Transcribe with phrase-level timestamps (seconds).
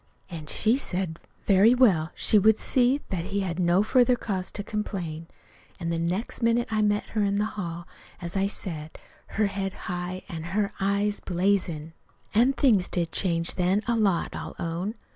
[0.31, 4.63] An' she said, very well, she would see that he had no further cause to
[4.63, 5.27] complain.
[5.79, 7.87] An' the next minute I met her in the hall,
[8.19, 8.97] as I just said,
[9.37, 11.93] her head high an' her eyes blazin'.
[12.33, 14.95] "An' things did change then, a lot, I'll own.